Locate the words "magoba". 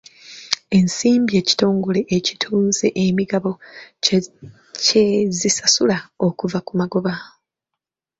6.79-7.13